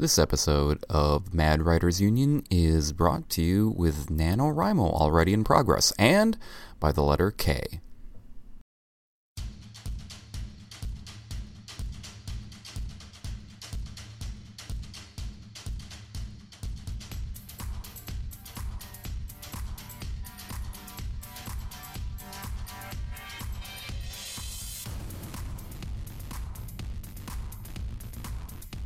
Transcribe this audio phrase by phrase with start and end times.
[0.00, 5.92] This episode of Mad Writers Union is brought to you with NaNoWriMo already in progress
[5.98, 6.38] and
[6.80, 7.82] by the letter K.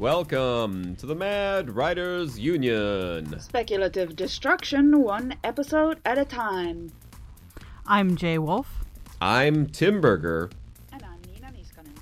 [0.09, 3.41] Welcome to the Mad Writers Union.
[3.41, 6.93] Speculative destruction, one episode at a time.
[7.87, 8.85] I'm Jay Wolf.
[9.23, 10.51] I'm Tim Berger,
[10.93, 11.97] And I'm Nina Niskanen.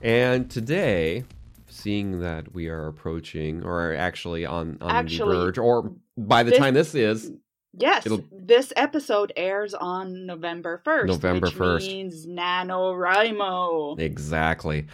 [0.00, 1.24] and today,
[1.68, 6.42] seeing that we are approaching, or are actually on, on Actually, the verge, or by
[6.44, 7.30] the this- time this is,
[7.78, 11.08] Yes, this episode airs on November 1st.
[11.08, 11.86] November which 1st.
[11.88, 14.00] means NaNoWriMo.
[14.00, 14.86] exactly.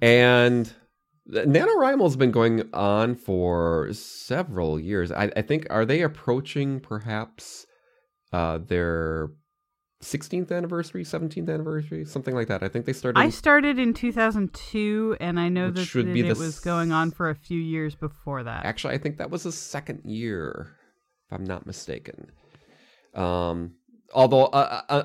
[0.00, 0.72] And
[1.30, 5.12] NaNoWriMo's been going on for several years.
[5.12, 7.66] I, I think, are they approaching perhaps
[8.32, 9.30] uh, their
[10.02, 12.62] 16th anniversary, 17th anniversary, something like that?
[12.62, 13.20] I think they started.
[13.20, 17.36] I started in 2002, and I know that, that it was going on for a
[17.36, 18.64] few years before that.
[18.64, 20.76] Actually, I think that was the second year,
[21.26, 22.32] if I'm not mistaken.
[23.14, 23.74] Um,
[24.12, 25.02] although uh, uh,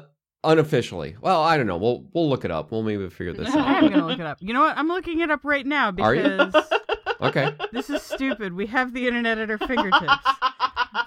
[0.47, 1.77] unofficially, well, I don't know.
[1.77, 2.71] We'll we'll look it up.
[2.71, 3.57] We'll maybe figure this out.
[3.57, 4.37] I am gonna look it up.
[4.41, 4.77] You know what?
[4.77, 6.23] I'm looking it up right now Are you?
[6.23, 6.65] because
[7.21, 7.53] okay.
[7.71, 8.53] this is stupid.
[8.53, 10.13] We have the internet at our fingertips.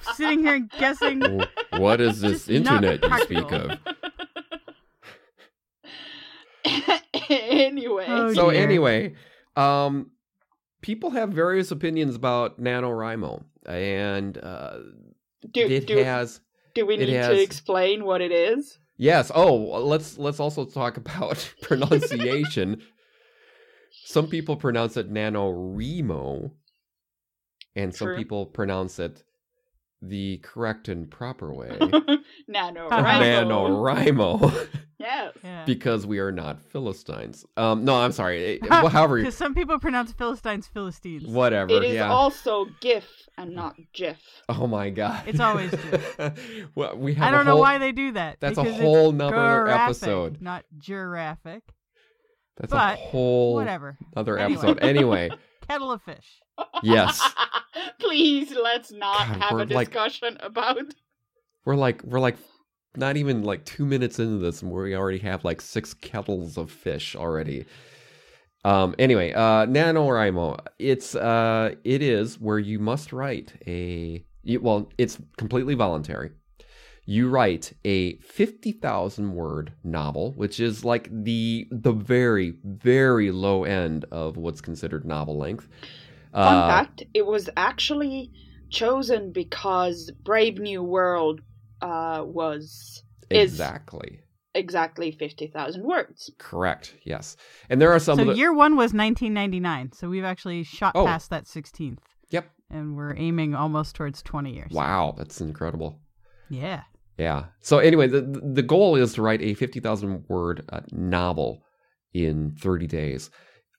[0.14, 1.42] Sitting here guessing.
[1.78, 3.78] What is this internet you speak of?
[7.30, 8.04] anyway.
[8.08, 8.62] Oh, So dear.
[8.62, 9.14] anyway,
[9.56, 10.10] um,
[10.82, 14.78] people have various opinions about NaNoWriMo, and uh,
[15.50, 16.40] do, it do, has
[16.74, 18.78] do we need has- to explain what it is?
[19.00, 19.32] Yes.
[19.34, 22.82] Oh, let's let's also talk about pronunciation.
[24.04, 26.50] some people pronounce it NaNoWriMo,
[27.74, 29.24] and some people pronounce it
[30.02, 32.90] the correct and proper way, NaNoWriMo.
[32.90, 34.68] NaNoWriMo,
[35.00, 35.32] Yes.
[35.42, 35.64] Yeah.
[35.64, 37.46] because we are not Philistines.
[37.56, 38.56] Um, no, I'm sorry.
[38.56, 41.26] It- well, however, Because some people pronounce Philistines Philistines.
[41.26, 41.72] whatever.
[41.72, 42.10] It is yeah.
[42.12, 43.06] also GIF
[43.38, 44.18] and not GIF.
[44.50, 45.24] Oh my god.
[45.26, 45.72] It's always
[46.74, 48.36] well, we have I don't a know why they do that.
[48.40, 50.42] That's a whole nother graphic, episode.
[50.42, 51.62] not giraffic.
[52.58, 53.96] That's but a whole Whatever.
[54.14, 54.58] other Anyway.
[54.60, 54.78] episode.
[54.82, 55.30] Anyway,
[55.66, 56.26] Kettle of fish.
[56.82, 57.18] yes.
[58.00, 60.76] Please let's not God, have we're a like- discussion about
[61.64, 62.36] We're like we're like
[62.96, 66.70] not even like 2 minutes into this and we already have like 6 kettles of
[66.70, 67.66] fish already.
[68.64, 74.90] Um anyway, uh NaNoWriMo, it's uh it is where you must write a you, well,
[74.98, 76.32] it's completely voluntary.
[77.06, 84.04] You write a 50,000 word novel, which is like the the very very low end
[84.12, 85.68] of what's considered novel length.
[86.42, 88.30] Fun Uh, fact, it was actually
[88.70, 91.40] chosen because Brave New World
[91.82, 94.20] uh, was is- Exactly.
[94.54, 96.30] exactly 50,000 words.
[96.38, 96.94] Correct.
[97.04, 97.36] Yes.
[97.68, 99.92] And there are some so the year one was 1999.
[99.92, 101.06] So we've actually shot Oh.
[101.06, 101.98] past that 16th,
[102.30, 102.50] Yep.
[102.70, 104.72] and we're aiming almost towards 20 years.
[104.72, 106.00] Wow, that's incredible.
[106.48, 106.82] Yeah.
[107.18, 107.44] Yeah.
[107.60, 111.62] So anyway, the the goal is to write a 50,000 word uh, novel
[112.14, 113.30] in 30 days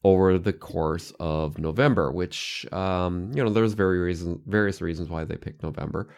[0.03, 5.23] over the course of November, which um, you know, there's very reason various reasons why
[5.25, 6.13] they picked November.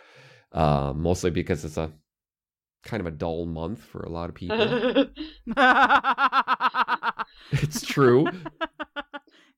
[0.53, 1.91] Uh, mostly because it's a
[2.83, 4.57] kind of a dull month for a lot of people.
[7.51, 8.27] it's true.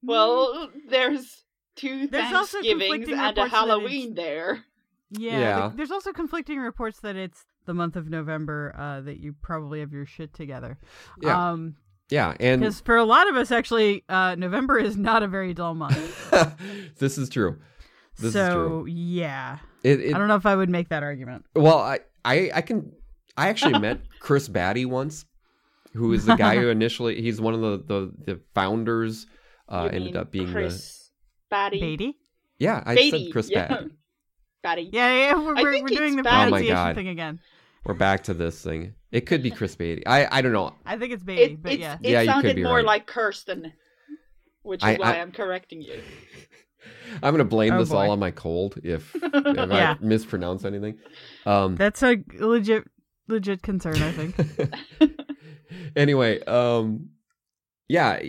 [0.04, 1.44] well, there's
[1.76, 4.64] two There's also Thanksgivings conflicting and a Halloween there.
[5.12, 5.40] yeah.
[5.40, 5.66] Yeah.
[5.66, 9.80] like, there's also conflicting reports that it's the month of November uh, that you probably
[9.80, 10.78] have your shit together.
[11.22, 11.52] Yeah.
[11.52, 11.76] Um,
[12.10, 15.54] Yeah, and because for a lot of us, actually, uh, November is not a very
[15.54, 16.32] dull month.
[17.00, 17.58] this is true.
[18.20, 18.86] This so is true.
[18.88, 21.46] yeah, It, it, I don't know if I would make that argument.
[21.56, 22.92] Well, I, I, I can.
[23.38, 25.26] I actually met Chris Batty once,
[25.94, 27.22] who is the guy who initially.
[27.22, 29.28] He's one of the the, the founders.
[29.70, 30.52] Uh, You ended mean up being the.
[30.54, 31.12] Chris
[31.50, 31.80] Batty.
[31.80, 32.18] Beatty.
[32.58, 33.68] Yeah, I Beatty, said Chris yeah.
[33.68, 33.90] Batty.
[34.64, 34.90] Batty.
[34.92, 36.48] Yeah, yeah, we're, we're, we're doing the Batty.
[36.48, 36.96] Oh my pronunciation God.
[36.96, 37.40] thing again.
[37.86, 38.96] We're back to this thing.
[39.12, 40.08] It could be Chris Beatty.
[40.08, 40.74] I, I don't know.
[40.86, 42.10] I think it's Beatty, It, but it's- yeah.
[42.10, 42.86] it Yeah, you could sounded be more right.
[42.86, 43.72] like Kirsten,
[44.64, 46.02] which is I- why I- I'm correcting you.
[47.24, 49.96] I'm gonna blame Oh, this all on my cold if, if Yeah.
[50.00, 50.98] I mispronounce anything.
[51.46, 52.84] Um, That's a legit
[53.28, 55.12] legit concern, I think.
[55.96, 57.10] anyway, um,
[57.88, 58.20] yeah,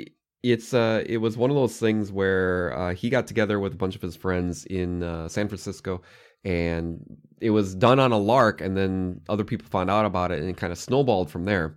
[0.43, 3.77] it's uh, it was one of those things where uh, he got together with a
[3.77, 6.03] bunch of his friends in uh, San Francisco,
[6.45, 7.01] and
[7.41, 10.49] it was done on a lark, and then other people found out about it, and
[10.49, 11.77] it kind of snowballed from there.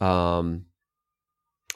[0.00, 0.66] Um,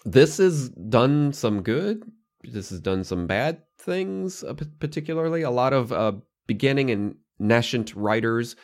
[0.05, 2.03] this has done some good
[2.45, 5.43] this has done some bad things, uh, p- particularly.
[5.43, 6.13] A lot of uh,
[6.47, 8.57] beginning and nascent writers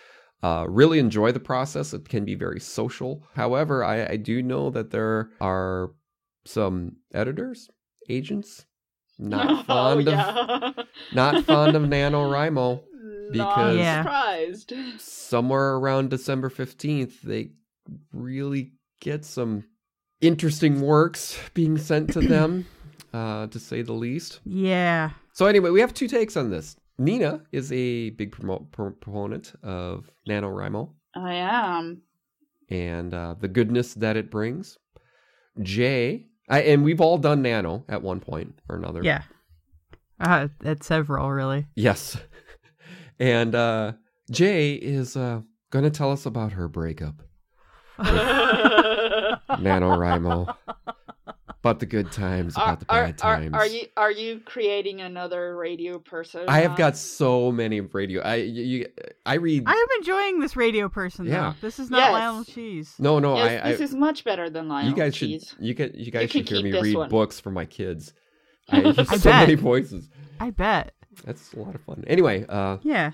[0.43, 1.95] uh, really enjoy the process.
[1.95, 3.23] It can be very social.
[3.35, 5.91] However, I, I do know that there are
[6.45, 7.69] some editors,
[8.09, 8.67] agents,
[9.19, 10.13] not fond oh,
[10.77, 12.83] of not fond of NaNoWriMo.
[13.31, 14.03] Not because- Yeah.
[14.03, 14.73] surprised.
[14.99, 17.53] Somewhere around December 15th, they
[18.13, 19.65] really get some
[20.21, 22.67] interesting works being sent to them,
[23.15, 24.41] uh, to say the least.
[24.45, 25.11] Yeah.
[25.33, 26.77] So anyway, we have two takes on this.
[26.99, 32.03] Nina is a big promo- pro- proponent of NaNoWriMo I am.
[32.69, 34.79] and uh, the goodness that it brings.
[35.63, 39.01] Jay, I, and we've all done Nano at one point or another.
[39.03, 39.23] Yeah.
[40.21, 41.67] Uh, at several, really.
[41.75, 42.17] Yes.
[43.21, 43.93] And uh,
[44.29, 47.23] Jay is uh, going to tell us about her breakup.
[49.49, 50.53] NaNoWriMo.
[51.65, 53.55] About the good times, about the bad are, times.
[53.55, 56.45] are you are you creating another radio person?
[56.47, 58.21] I have got so many radio.
[58.21, 58.87] I you, you-
[59.25, 59.63] I read.
[59.67, 61.33] I am enjoying this radio person, Yeah.
[61.33, 61.55] though.
[61.67, 62.13] This is not Yes.
[62.13, 62.95] Lionel Cheese.
[62.99, 63.37] no, no.
[63.37, 65.55] yes, I, this is much better than Lionel you guys Cheese.
[65.57, 65.65] should.
[65.65, 65.93] You can.
[65.95, 67.09] You guys can should hear me read one.
[67.09, 68.13] books for my kids.
[68.69, 69.49] I use I so bet.
[69.49, 70.11] many voices.
[70.41, 70.93] I bet.
[71.25, 72.05] That's a lot of fun.
[72.07, 73.13] Anyway, uh, Yeah.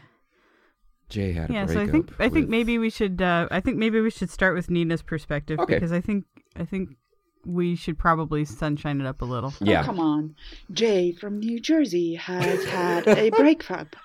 [1.09, 1.81] Jay had a Yeah, so.
[1.81, 4.71] I think I think maybe we should uh I think maybe we should start with
[4.71, 5.75] Nina's perspective Okay.
[5.75, 6.25] because I think
[6.57, 6.97] I think
[7.45, 9.53] we should probably sunshine it up a little.
[9.61, 9.81] Yeah.
[9.83, 10.35] Oh, come on.
[10.73, 13.97] Jay from New Jersey has had a breakup.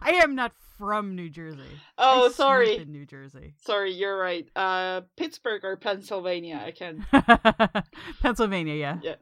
[0.00, 1.80] I am not from New Jersey.
[1.98, 2.76] Oh, I sorry.
[2.76, 3.54] in New Jersey.
[3.64, 4.48] Sorry, you're right.
[4.54, 6.60] Uh, Pittsburgh or Pennsylvania.
[6.64, 7.04] I can.
[8.22, 8.98] Pennsylvania, yeah.
[9.02, 9.14] Yeah.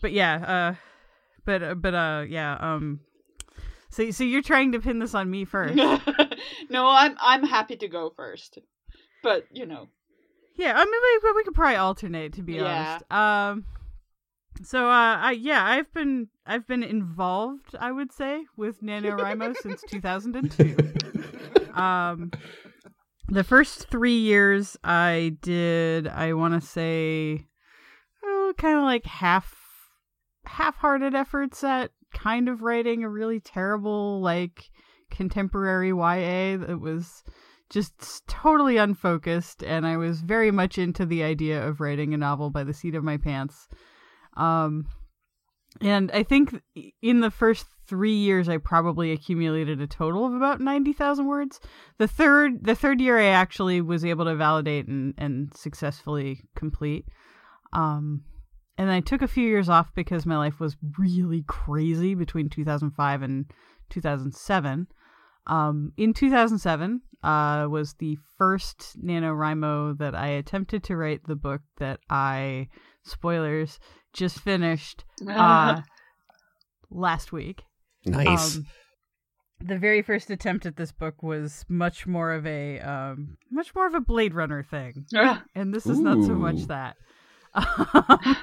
[0.00, 0.74] But yeah, uh
[1.44, 3.00] but uh, but uh yeah, um
[3.90, 5.74] so so you're trying to pin this on me first.
[6.70, 8.58] no, I'm I'm happy to go first.
[9.22, 9.88] But you know,
[10.58, 12.98] Yeah, I mean we we could probably alternate to be Yeah.
[12.98, 13.12] honest.
[13.12, 13.64] Um
[14.62, 19.82] so uh I yeah, I've been I've been involved, I would say, with NaNoWriMo since
[19.88, 20.76] 2002.
[21.80, 22.32] Um
[23.28, 27.46] the first 3 years I did I want to say
[28.24, 29.54] oh, kind of like half
[30.44, 34.70] half-hearted efforts at kind of writing a really terrible like
[35.10, 37.22] contemporary YA that was
[37.70, 42.50] just totally unfocused and I was very much into the idea of writing a novel
[42.50, 43.68] by the seat of my pants.
[44.36, 44.86] Um
[45.82, 46.62] and I think
[47.02, 51.60] in the first 3 years I probably accumulated a total of about 90,000 words.
[51.98, 57.06] The third the third year I actually was able to validate and and successfully complete.
[57.72, 58.22] Um
[58.78, 63.22] and I took a few years off because my life was really crazy between 2005
[63.22, 63.46] and
[63.90, 64.86] 2007.
[65.48, 71.62] Um, in 2007 uh, was the first NaNoWriMo that I attempted to write the book
[71.78, 72.68] that I,
[73.02, 73.78] spoilers,
[74.12, 75.80] just finished uh,
[76.90, 77.62] last week.
[78.04, 78.56] nice.
[78.56, 78.66] Um,
[79.60, 83.88] the very first attempt at this book was much more of a um, much more
[83.88, 85.04] of a Blade Runner thing
[85.54, 86.94] and this is not so much that.
[87.54, 88.36] Um,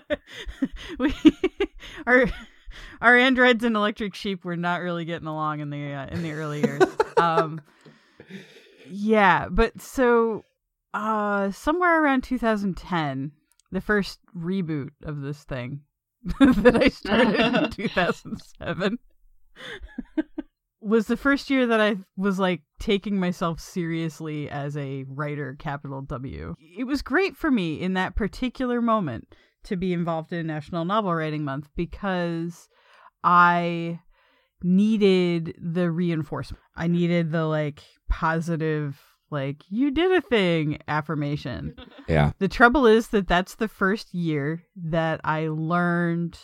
[0.98, 1.14] we
[2.06, 2.26] our
[3.02, 6.32] our androids and electric sheep were not really getting along in the uh, in the
[6.32, 6.82] early years.
[7.18, 7.60] Um,
[8.90, 10.44] yeah, but so
[10.92, 13.30] uh, somewhere around 2010,
[13.70, 15.82] the first reboot of this thing
[16.40, 18.98] that I started in 2007
[20.80, 26.02] was the first year that I was like taking myself seriously as a writer, capital
[26.02, 26.56] W.
[26.76, 29.32] It was great for me in that particular moment
[29.64, 32.68] to be involved in National Novel Writing Month because
[33.24, 34.00] I
[34.62, 36.62] needed the reinforcement.
[36.76, 39.00] I needed the like positive,
[39.30, 41.74] like, you did a thing affirmation.
[42.08, 42.32] yeah.
[42.38, 46.38] The trouble is that that's the first year that I learned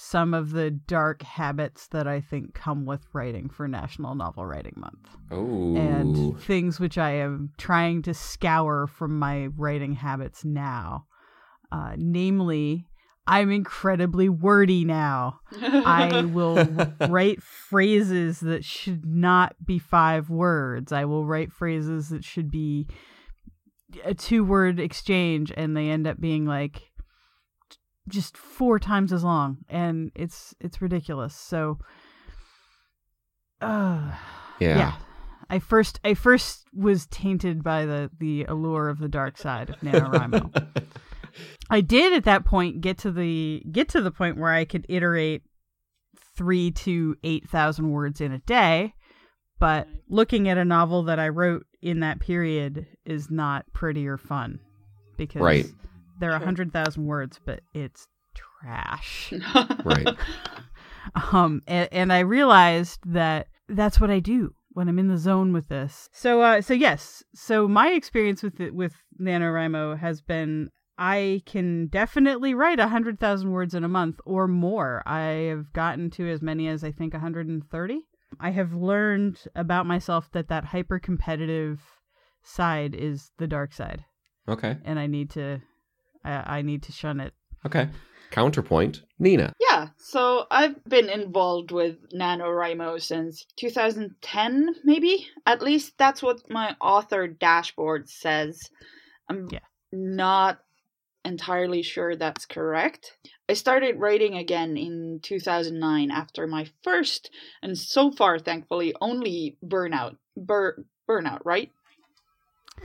[0.00, 4.74] some of the dark habits that I think come with writing for National Novel Writing
[4.76, 5.74] Month Oh.
[5.76, 11.06] and things which I am trying to scour from my writing habits now.
[11.72, 12.87] Uh, namely,
[13.28, 15.40] I'm incredibly wordy now.
[15.60, 16.66] I will
[17.08, 20.92] write phrases that should not be five words.
[20.92, 22.88] I will write phrases that should be
[24.02, 26.80] a two word exchange and they end up being like
[28.08, 31.34] just four times as long and it's it's ridiculous.
[31.34, 31.78] So
[33.60, 34.14] uh
[34.58, 34.78] yeah.
[34.78, 34.92] yeah.
[35.50, 39.76] I first I first was tainted by the the allure of the dark side of
[39.80, 40.86] NaNoWriMo.
[41.70, 44.86] I did at that point get to the get to the point where I could
[44.88, 45.42] iterate
[46.36, 48.94] three to eight thousand words in a day,
[49.58, 54.16] but looking at a novel that I wrote in that period is not pretty or
[54.18, 54.60] fun
[55.16, 55.66] because Right.
[56.20, 56.44] they're a Sure.
[56.44, 59.32] hundred thousand words, but it's trash.
[59.84, 60.08] Right.
[61.32, 65.52] um and, and i realized that that's what i do when i'm in the zone
[65.54, 70.68] with this so uh so yes so my experience with it with nanowrimo has been
[70.98, 75.72] i can definitely write a hundred thousand words in a month or more i have
[75.72, 78.00] gotten to as many as i think 130
[78.40, 81.80] i have learned about myself that that hyper competitive
[82.42, 84.04] side is the dark side
[84.48, 84.76] Okay.
[84.84, 85.60] and i need to
[86.24, 87.32] I, I need to shun it
[87.66, 87.88] Okay.
[88.30, 89.52] Counterpoint, Nina.
[89.58, 95.26] Yeah, so I've been involved with NaNoWriMo since 2010, maybe?
[95.46, 98.70] At least that's what my author dashboard says.
[99.28, 99.60] I'm Yeah.
[99.92, 100.60] not
[101.24, 103.16] entirely sure that's correct.
[103.48, 107.30] I started writing again in 2009 after my first,
[107.62, 110.16] and so far, thankfully, only burnout.
[110.36, 111.70] Bur- burnout, right?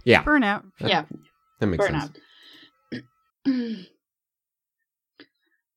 [0.03, 1.05] Yeah, burnout That- yeah,
[1.59, 2.11] that makes sense.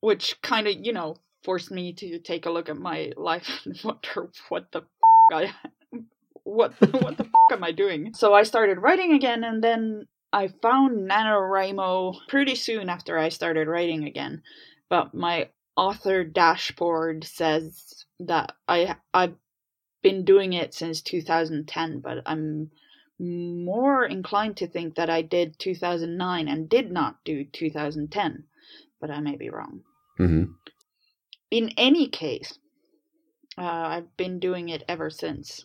[0.01, 3.79] Which kind of, you know, forced me to take a look at my life and
[3.85, 4.85] wonder what the f-
[5.33, 5.55] I
[6.45, 8.15] what what the f- am I doing?
[8.15, 13.69] So I started writing again and then I found NaNoWriMo pretty soon after I started
[13.69, 14.43] writing again.
[14.89, 19.35] But my author dashboard says that I I've
[20.03, 22.71] been doing it since 2010, but I'm
[23.19, 28.45] more inclined to think that I did 2009 and did not do 2010,
[29.01, 29.83] but I may be wrong.
[30.17, 30.45] hmm
[31.51, 32.59] In any case,
[33.59, 35.65] uh, I've been doing it ever since.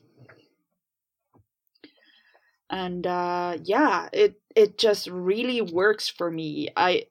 [2.71, 6.69] And uh, yeah, it it just really works for me.
[6.75, 7.05] I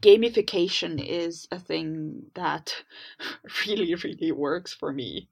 [0.00, 2.74] gamification is a thing that
[3.66, 5.28] really really works for me.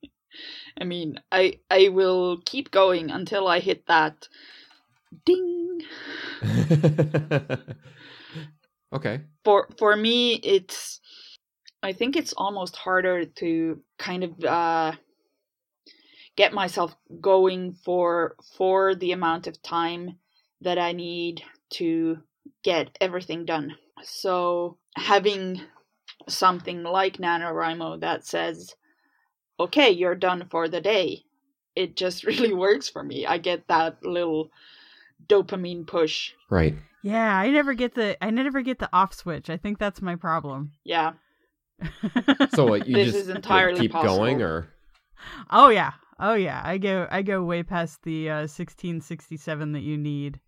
[0.81, 4.29] I mean, I I will keep going until I hit that
[5.25, 5.83] ding.
[8.93, 9.21] okay.
[9.45, 11.01] For for me, it's
[11.83, 14.93] I think it's almost harder to kind of uh,
[16.37, 20.19] get myself going for for the amount of time
[20.61, 22.19] that I need to
[22.63, 23.75] get everything done.
[24.03, 25.61] So having
[26.29, 28.75] something like NaNoWriMo that says,
[29.59, 31.23] okay, you're done for the day,
[31.75, 33.27] it just really works for me.
[33.27, 34.51] I get that little
[35.29, 36.33] dopamine push.
[36.51, 36.77] Right.
[37.03, 39.49] Yeah, I never get the I never get the off switch.
[39.49, 40.73] I think that's my problem.
[40.85, 41.13] Yeah.
[42.55, 44.17] So uh, you This just is entirely keep possible.
[44.17, 44.69] going, or
[45.51, 45.93] oh yeah.
[46.19, 46.61] Oh yeah.
[46.65, 50.41] I go I go way past the uh 1667 that you need.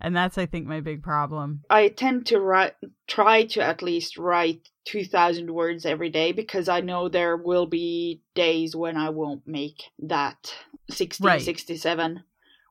[0.00, 1.62] And that's I think my big problem.
[1.70, 2.74] I tend to write,
[3.06, 8.20] try to at least write 2,000 words every day because I know there will be
[8.34, 10.54] days when I won't make that
[10.88, 12.24] 1667 Right.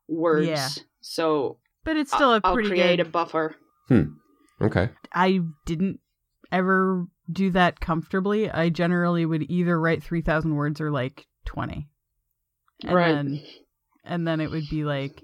[0.07, 0.47] words.
[0.47, 0.69] Yeah.
[1.01, 3.55] So But it's still a I'll pretty create good a buffer.
[3.87, 4.03] Hmm.
[4.61, 4.89] Okay.
[5.11, 5.99] I didn't
[6.51, 8.51] ever do that comfortably.
[8.51, 11.89] I generally would either write 3000 words or like 20.
[12.85, 13.11] And Right.
[13.13, 13.41] then
[14.03, 15.23] and then it would be like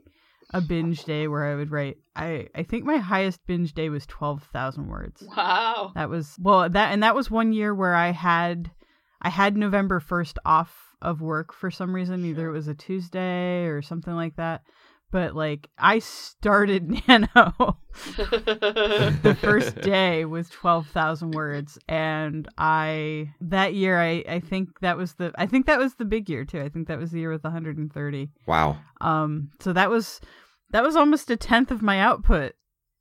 [0.54, 4.06] a binge day where I would write I I think my highest binge day was
[4.08, 5.24] 12,000 words.
[5.36, 5.92] Wow.
[5.96, 8.72] That was well that and that was one year where I had
[9.22, 13.66] I had November 1st off of work for some reason either it was a Tuesday
[13.66, 14.62] or something like that.
[15.12, 17.78] But like I started Nano
[18.18, 25.14] the first day was 12,000 words and I that year I I think that was
[25.16, 26.62] the I think that was the big year too.
[26.62, 28.30] I think that was the year with 130.
[28.48, 28.78] Wow.
[29.02, 30.22] Um so that was
[30.72, 32.54] that was almost a tenth of my output.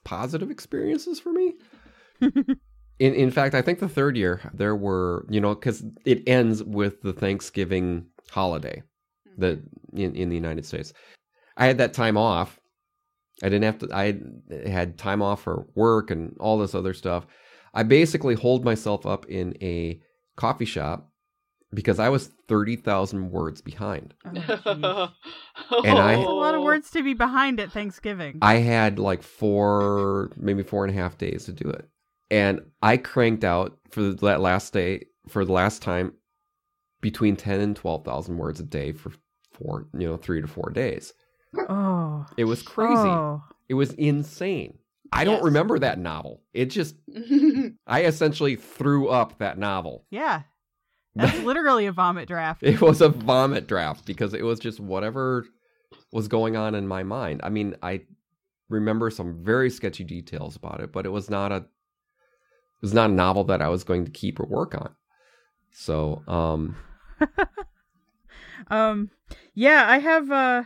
[0.05, 1.55] positive experiences for me.
[2.21, 6.62] in in fact, I think the third year there were you know because it ends
[6.64, 8.83] with the Thanksgiving holiday,
[9.37, 9.62] the
[9.93, 10.95] in in the United States.
[11.59, 12.59] I had that time off.
[13.43, 13.88] I didn't have to.
[13.95, 14.19] I
[14.67, 17.26] had time off for work and all this other stuff.
[17.74, 20.00] I basically hold myself up in a
[20.36, 21.08] coffee shop
[21.72, 24.14] because I was thirty thousand words behind.
[24.24, 25.10] Oh.
[25.84, 26.18] And I- oh.
[26.18, 28.38] That's a lot of words to be behind at Thanksgiving.
[28.42, 31.88] I had like four, maybe four and a half days to do it.
[32.30, 36.14] And I cranked out for that last day, for the last time,
[37.00, 39.12] between 10 and 12,000 words a day for
[39.52, 41.12] four, you know, three to four days.
[41.68, 42.94] oh, It was crazy.
[42.96, 43.42] Oh.
[43.68, 44.78] It was insane.
[45.12, 46.43] I don't remember that novel.
[46.52, 46.95] It just,
[47.87, 50.07] I essentially threw up that novel.
[50.11, 50.43] Yeah,
[51.14, 52.62] that's literally a vomit draft.
[52.62, 55.47] It was a vomit draft because it was just whatever
[56.12, 57.40] was going on in my mind.
[57.43, 58.02] I mean, I
[58.69, 63.11] remember some very sketchy details about it, but it was not a it was not
[63.11, 64.95] a novel that I was going to keep or work on.
[65.73, 66.76] So, um,
[68.71, 69.11] Um,
[69.55, 70.31] yeah, I have.
[70.31, 70.62] Uh,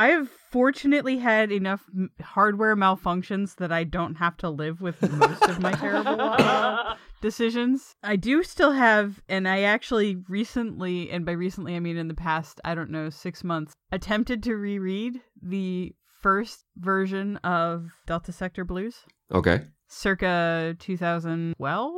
[0.00, 1.84] I have fortunately had enough
[2.22, 7.94] hardware malfunctions that I don't have to live with most of my terrible uh, decisions.
[8.02, 12.14] I do still have, and I actually recently, and by recently I mean in the
[12.14, 18.64] past, I don't know, six months, attempted to reread the first version of Delta Sector
[18.64, 18.96] Blues,
[19.30, 19.66] okay.
[19.86, 21.92] circa 2012,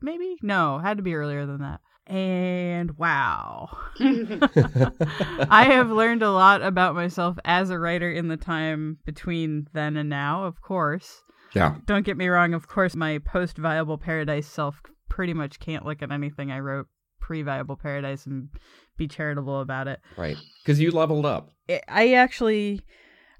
[0.00, 0.38] maybe?
[0.40, 1.82] No, had to be earlier than that.
[2.06, 3.76] And wow.
[3.98, 9.96] I have learned a lot about myself as a writer in the time between then
[9.96, 11.22] and now, of course.
[11.54, 11.76] Yeah.
[11.86, 16.02] Don't get me wrong, of course, my post Viable Paradise self pretty much can't look
[16.02, 16.88] at anything I wrote
[17.20, 18.48] pre Viable Paradise and
[18.96, 20.00] be charitable about it.
[20.16, 20.36] Right.
[20.62, 21.50] Because you leveled up.
[21.88, 22.82] I- actually,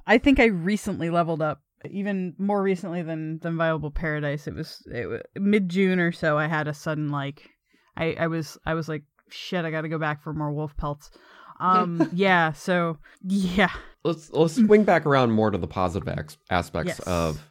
[0.06, 1.60] I think I recently leveled up.
[1.90, 6.38] Even more recently than than Viable Paradise, it was, it was mid June or so.
[6.38, 7.50] I had a sudden like,
[7.96, 10.76] I I was I was like, shit, I got to go back for more wolf
[10.76, 11.10] pelts.
[11.60, 12.50] Um, yeah.
[12.52, 13.70] So yeah,
[14.02, 17.00] Let's let's swing back around more to the positive ex- aspects Yes.
[17.06, 17.48] of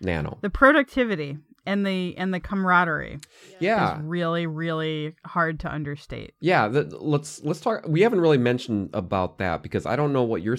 [0.00, 0.38] Nano.
[0.40, 3.18] the productivity and the and the camaraderie
[3.58, 3.96] Yeah.
[3.98, 6.34] is really really hard to understate.
[6.40, 7.84] Yeah, th- let's let's talk.
[7.88, 10.56] We haven't really mentioned about that because I don't know what your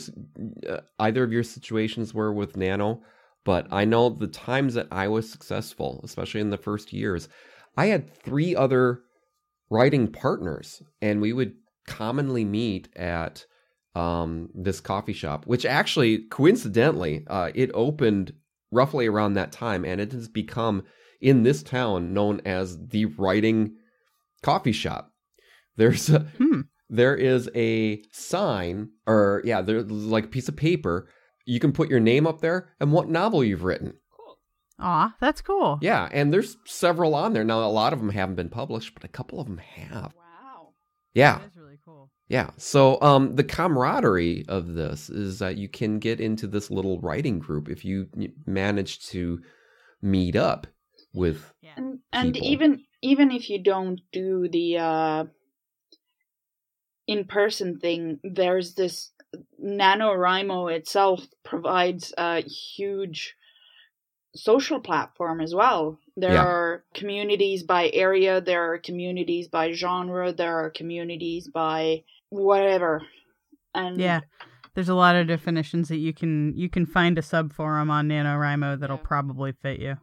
[0.69, 3.01] uh, either of your situations were with Nano,
[3.45, 7.29] but I know the times that I was successful, especially in the first years,
[7.77, 8.99] I had three other
[9.71, 11.53] writing partners, and we would
[11.87, 13.45] commonly meet at
[13.95, 18.33] um, this coffee shop, which actually coincidentally uh, it opened
[18.71, 20.83] roughly around that time, and it has become
[21.19, 23.73] in this town known as the writing
[24.43, 25.11] coffee shop.
[25.77, 26.61] There's a, Hmm.
[26.89, 31.07] there is a sign or yeah, there's like a piece of paper.
[31.45, 33.93] You can put your name up there and what novel you've written.
[34.81, 35.77] Aw, that's cool.
[35.81, 37.43] Yeah, and there's several on there.
[37.43, 40.13] Now a lot of them haven't been published, but a couple of them have.
[40.15, 40.69] wow.
[41.13, 41.39] Yeah.
[41.39, 42.09] That is really cool.
[42.27, 42.49] Yeah.
[42.57, 47.39] So um the camaraderie of this is that you can get into this little writing
[47.39, 48.07] group if you
[48.45, 49.41] manage to
[50.01, 50.67] meet up
[51.13, 51.71] with Yeah.
[51.77, 55.25] And and even even if you don't do the uh
[57.07, 59.11] in person thing, there's this
[59.63, 63.35] NaNoWriMo itself provides a huge
[64.35, 65.97] social platform as well.
[66.15, 66.43] There Yeah.
[66.45, 73.01] are communities by area, there are communities by genre, there are communities by whatever.
[73.73, 74.21] And Yeah.
[74.73, 78.07] There's a lot of definitions that you can you can find a sub forum on
[78.07, 79.03] NaNoWriMo that'll Yeah.
[79.03, 79.97] probably fit you.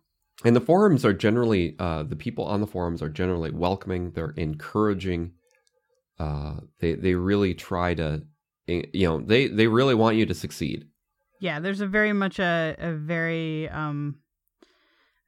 [0.44, 4.10] And the forums are generally, uh, the people on the forums are generally welcoming.
[4.12, 5.32] They're encouraging.
[6.18, 8.22] Uh, they they really try to,
[8.68, 10.86] eh, you know, they they really want you to succeed.
[11.40, 14.16] Yeah, there's a very much a a very um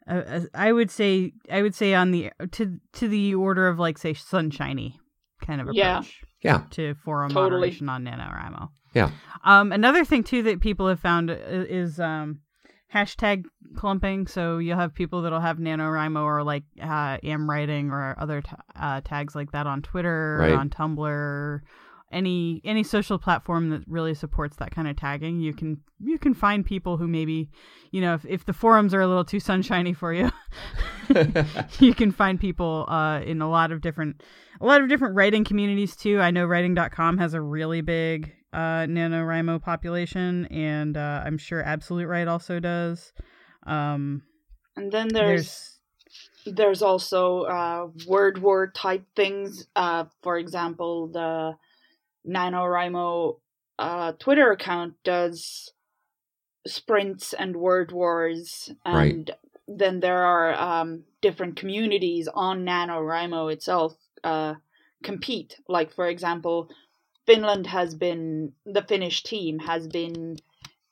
[0.07, 3.79] a, a, I would say I would say on the to to the order of
[3.79, 4.99] like say sunshiny
[5.45, 6.03] kind of approach Yeah.
[6.43, 7.51] Yeah, to forum Totally.
[7.61, 8.69] moderation on NaNoWriMo.
[8.95, 9.11] Yeah.
[9.45, 12.41] Um another thing too that people have found is um
[12.93, 13.45] hashtag
[13.77, 18.41] clumping so you'll have people that'll have NaNoWriMo or like uh am writing or other
[18.43, 20.53] ta uh, tags like that on Twitter Right.
[20.53, 21.61] on Tumblr
[22.11, 26.35] any any social platform that really supports that kind of tagging you can you can
[26.35, 27.49] find people who maybe
[27.91, 30.31] you know if, if the forums are a little too sunshiny for you
[31.79, 34.23] you can find people uh, in a lot of different
[34.61, 38.85] a lot of different writing communities too i know writing.com has a really big uh,
[38.87, 43.13] NaNoWriMo population and uh, i'm sure Absolute Write also does
[43.67, 44.23] um,
[44.77, 45.79] and then there's
[46.47, 49.67] there's also uh, word war type things.
[49.77, 51.57] Uh, for example, the
[52.29, 53.39] NaNoWriMo
[53.79, 55.73] uh, Twitter account does
[56.67, 59.13] sprints and word wars Right.
[59.13, 59.31] and
[59.69, 64.55] then there are um, different communities on NaNoWriMo itself uh,
[65.05, 65.57] compete.
[65.69, 66.71] Like, for example,
[67.27, 70.37] Finland has been, the Finnish team has been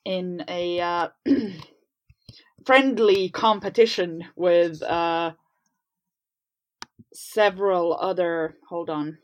[0.05, 1.09] in a uh,
[2.65, 5.31] friendly competition with uh,
[7.13, 8.55] several other.
[8.69, 9.17] Hold on.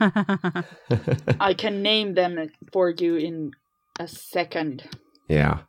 [1.40, 3.52] I can name them for you in
[3.98, 4.88] a second.
[5.28, 5.60] yeah.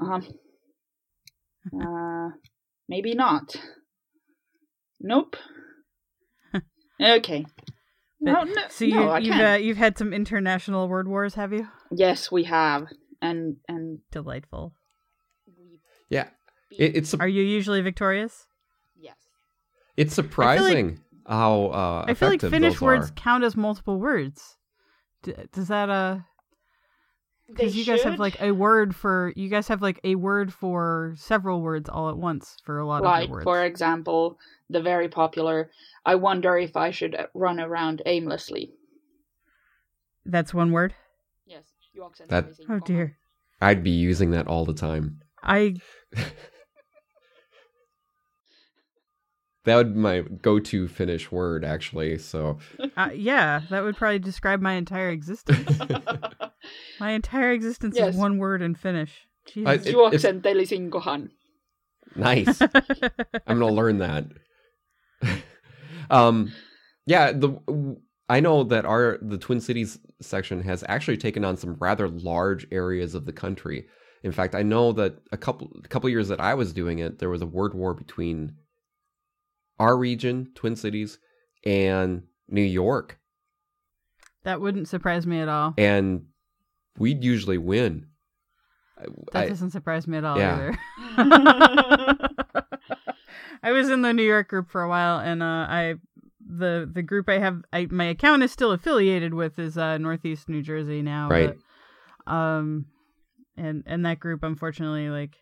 [0.00, 0.20] Uh-huh.
[1.80, 2.30] Uh,
[2.88, 3.56] maybe not.
[5.00, 5.36] Nope.
[7.00, 7.46] okay.
[8.20, 11.68] No, no, so you, no, you've uh, you've had some international word wars, have you?
[11.90, 12.88] Yes, we have,
[13.20, 14.72] and and Delightful.
[16.08, 16.28] Yeah.
[16.70, 18.46] It, it's Are you usually victorious?
[18.96, 19.16] yes.
[19.96, 23.14] it's surprising how uh, I feel like Finnish words are.
[23.14, 24.56] count as multiple words.
[25.22, 26.18] D- does that uh?
[27.48, 31.14] Because you guys have like a word for you guys have like a word for
[31.16, 33.44] several words all at once for a lot like of your words.
[33.44, 34.38] for example,
[34.70, 35.70] the very popular.
[36.06, 38.72] I wonder if I should uh, run around aimlessly.
[40.24, 40.94] That's one word.
[41.46, 41.64] Yes.
[41.92, 43.18] you accent That- Oh dear.
[43.60, 45.20] I'd be using that all the time.
[45.42, 45.76] I
[49.64, 52.18] That would be my go-to Finnish word, actually.
[52.18, 52.58] So
[52.96, 55.78] uh, yeah, that would probably describe my entire existence.
[57.00, 58.14] my entire existence Yes.
[58.14, 59.26] is one word in Finnish.
[59.46, 59.68] Jesus.
[59.68, 61.30] I- it- Juoksentelisinkohan.
[62.16, 62.60] nice.
[63.46, 64.26] I'm gonna learn that.
[66.10, 66.52] um,
[67.06, 67.32] yeah.
[67.32, 67.96] The
[68.28, 72.66] I know that our the Twin Cities section has actually taken on some rather large
[72.72, 73.86] areas of the country.
[74.22, 77.18] In fact, I know that a couple a couple years that I was doing it,
[77.18, 78.56] there was a word war between
[79.78, 81.18] our region, Twin Cities,
[81.64, 83.18] and New York,
[84.44, 85.74] that wouldn't surprise me at all.
[85.78, 86.26] and
[86.98, 88.06] we'd usually win.
[89.32, 90.72] That I- doesn't surprise me at all Yeah.
[91.16, 92.28] either.
[93.62, 95.94] I was in the New York group for a while, and uh, I
[96.46, 100.48] the the group I have I, my account is still affiliated with is uh, Northeast
[100.48, 101.28] New Jersey now.
[101.30, 101.56] Right.
[102.26, 102.86] but, um,
[103.56, 105.36] and and that group unfortunately like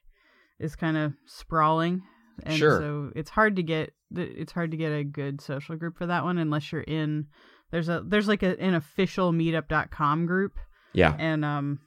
[0.61, 2.03] is kind of sprawling,
[2.45, 2.81] and Sure.
[2.81, 6.25] so it's hard to get it's hard to get a good social group for that
[6.25, 7.27] one unless you're in.
[7.71, 10.59] There's a there's like a, an official meetup.com group
[10.95, 11.79] yeah, and um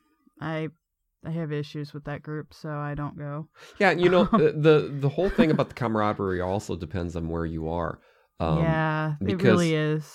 [0.41, 0.67] i
[1.23, 3.47] i have issues with that group so i don't go
[3.79, 7.45] Yeah, you know the, the the whole thing about the camaraderie also depends on where
[7.45, 7.99] you are.
[8.39, 10.11] Um, yeah it because really is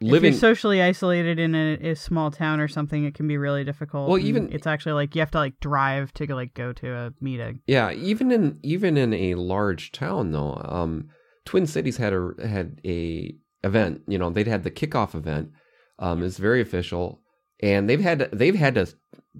[0.00, 3.64] living you're socially isolated in a, a small town or something it can be really
[3.64, 6.92] difficult Well, even- it's actually like you have to like drive to like go to
[6.92, 11.08] a meeting yeah, even in even in a large town though, um,
[11.44, 13.34] Twin Cities had a had a
[13.64, 14.02] event.
[14.06, 15.50] You know, they'd had the kickoff event.
[15.98, 17.22] Um, it's very official,
[17.60, 18.86] and they've had to, they've had to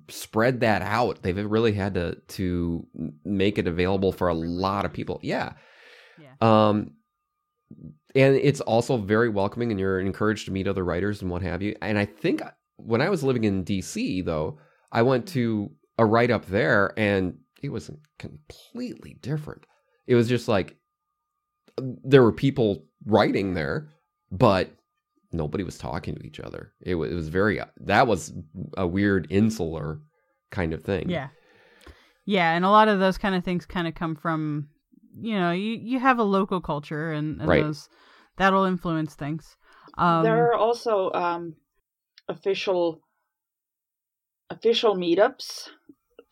[0.08, 1.22] spread that out.
[1.22, 2.86] They've really had to to
[3.24, 5.20] make it available for a lot of people.
[5.22, 5.52] Yeah.
[6.18, 6.34] Yeah.
[6.40, 6.92] Um,
[8.14, 11.62] and it's also very welcoming, and you're encouraged to meet other writers and what have
[11.62, 11.74] you.
[11.82, 12.42] And I think
[12.76, 14.58] when I was living in DC, though,
[14.92, 19.66] I went to a write up there, and it was completely different.
[20.06, 20.76] It was just like
[21.78, 23.88] there were people writing there,
[24.30, 24.70] but
[25.32, 26.72] nobody was talking to each other.
[26.80, 28.32] It was, it was very that was
[28.76, 30.00] a weird insular
[30.50, 31.08] kind of thing.
[31.08, 31.28] yeah
[32.24, 34.68] yeah and a lot of those kind of things kind of come from
[35.20, 37.62] you know you you have a local culture and, and Right.
[37.64, 37.88] those
[38.36, 39.56] that'll influence things
[39.98, 41.54] um there are also um,
[42.28, 43.00] official
[44.50, 45.68] official meetups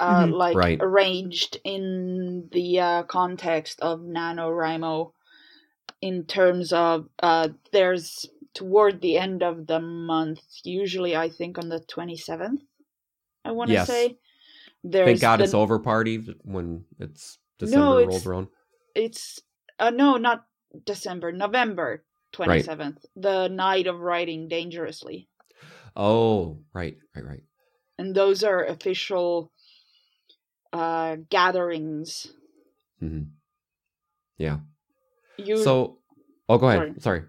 [0.00, 0.32] uh, Mhm.
[0.32, 0.80] like Right.
[0.80, 5.12] arranged in the uh, context of NaNoWriMo
[6.02, 11.68] in terms of uh, there's toward the end of the month, usually I think on
[11.68, 12.60] the 27th,
[13.44, 13.88] I want to Yes.
[13.88, 14.16] say.
[14.84, 18.48] There's Thank God the, it's over party when it's December No, rolls around.
[18.94, 19.40] It's,
[19.78, 20.46] uh, no, not
[20.84, 25.28] December, November 27th, the night of writing dangerously.
[25.96, 27.42] Oh, right, right, right.
[27.98, 29.50] and those are official
[30.72, 32.26] uh gatherings
[33.00, 33.22] hmm
[34.38, 34.58] Yeah.
[35.38, 35.98] you So,
[36.48, 37.02] oh, go ahead.
[37.02, 37.22] Sorry.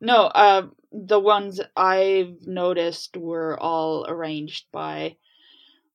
[0.00, 5.16] no uh the ones i've noticed were all arranged by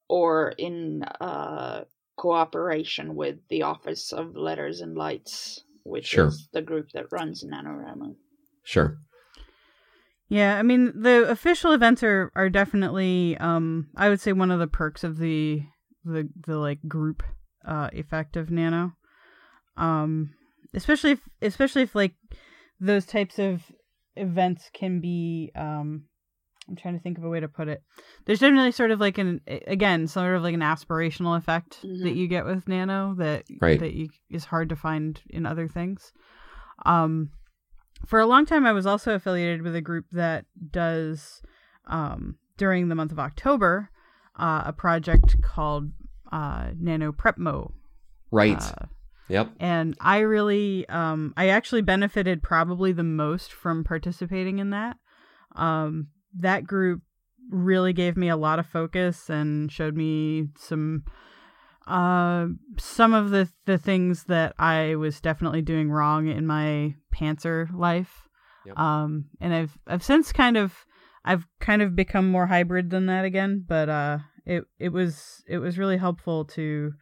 [0.07, 1.83] or in uh
[2.17, 6.27] cooperation with the office of letters and lights which Sure.
[6.27, 8.15] is the group that runs NaNoWriMo
[8.63, 8.97] Sure.
[10.27, 14.59] Yeah, I mean the official events are are definitely um I would say one of
[14.59, 15.63] the perks of the
[16.03, 17.21] the the like group
[17.65, 18.93] uh effect of Nano.
[19.77, 20.33] Um
[20.73, 22.15] especially if especially if like
[22.79, 23.61] those types of
[24.15, 26.05] events can be um
[26.67, 27.83] I'm trying to think of a way to put it.
[28.25, 32.03] There's definitely sort of like an again, sort of like an aspirational effect Mhm.
[32.03, 33.79] that you get with Nano that Right.
[33.79, 36.11] that you, is hard to find in other things.
[36.85, 37.29] Um,
[38.05, 41.41] for a long time, I was also affiliated with a group that does
[41.87, 43.89] um, during the month of October
[44.37, 45.91] uh, a project called
[46.31, 47.71] uh, Nano Prepmo.
[48.31, 48.59] Right.
[48.61, 48.87] Uh,
[49.29, 49.51] yep.
[49.59, 54.97] and I really, um, I actually benefited probably the most from participating in that.
[55.55, 56.07] Um,
[56.39, 57.01] that group
[57.49, 61.03] really gave me a lot of focus and showed me some,
[61.87, 67.71] uh, some of the the things that I was definitely doing wrong in my pantser
[67.73, 68.27] life.
[68.65, 68.79] Yep.
[68.79, 70.85] Um, and I've I've since kind of
[71.23, 75.59] I've kind of become more hybrid than that again, but uh, it it was it
[75.59, 76.93] was really helpful to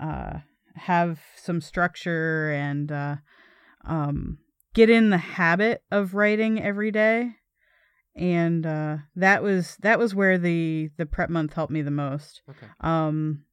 [0.00, 0.38] uh
[0.78, 3.16] have some structure and uh,
[3.84, 4.38] um,
[4.74, 7.32] get in the habit of writing every day.
[8.18, 12.42] And uh, that was that was where the the prep month helped me the most.
[12.50, 12.66] Okay.
[12.80, 13.44] Um,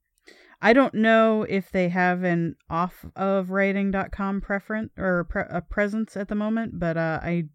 [0.62, 6.18] I don't know if they have an off of writing.com preference or pre- a presence
[6.18, 7.46] at the moment, but uh, I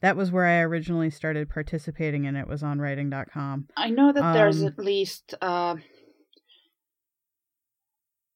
[0.00, 3.68] that was where I originally started participating in it was on writing.com.
[3.76, 5.76] I know that there's Um, at least uh,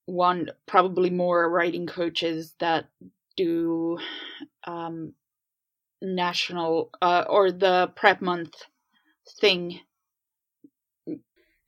[0.07, 2.89] one, probably more writing coaches that
[3.37, 3.99] do
[4.67, 5.13] um,
[6.01, 8.55] national uh, or the prep month
[9.41, 9.81] thing.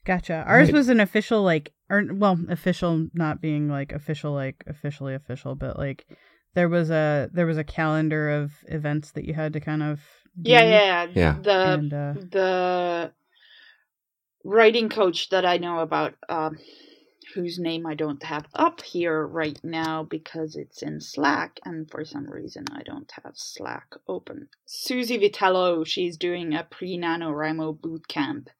[0.04, 0.44] Gotcha.
[0.46, 0.74] Ours Right.
[0.74, 5.78] was an official like or well, official not being like official like officially official, but
[5.78, 6.06] like
[6.54, 10.00] there was a there was a calendar of events that you had to kind of
[10.40, 11.06] do, Yeah, yeah, yeah.
[11.14, 11.36] Yeah.
[11.42, 13.12] The and uh, the
[14.44, 16.58] writing coach that I know about, um,
[17.34, 22.04] whose name I don't have up here right now because it's in Slack, and for
[22.04, 24.48] some reason I don't have Slack open.
[24.66, 28.50] Susie Vitello, she's doing a pre NaNoWriMo boot camp,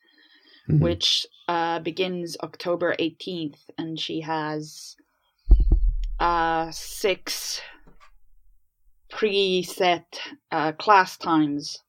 [0.69, 0.81] Mhm.
[0.81, 4.97] which uh, begins October 18th, and she has
[6.21, 7.61] uh, six
[9.11, 10.05] preset
[10.53, 11.83] uh, class times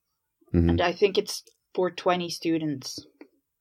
[0.53, 0.69] Mhm.
[0.69, 3.05] and I think it's for 20 students.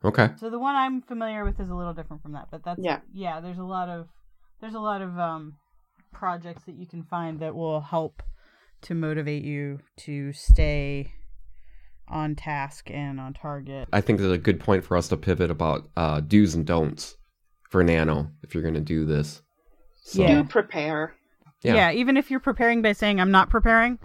[0.04, 0.30] Okay.
[0.38, 3.00] so the one I'm familiar with is a little different from that, but that's Yeah.
[3.12, 4.08] yeah, there's a lot of
[4.60, 5.56] there's a lot of um
[6.12, 8.22] projects that you can find that will help
[8.82, 11.12] to motivate you to stay
[12.08, 13.88] on task and on target.
[13.92, 17.16] I think there's a good point for us to pivot about uh, do's and don'ts
[17.68, 19.42] for Nano if you're going to do this.
[20.02, 20.42] So, Yeah.
[20.42, 21.14] Do prepare.
[21.62, 21.74] Yeah.
[21.74, 23.98] yeah, even if you're preparing by saying I'm not preparing,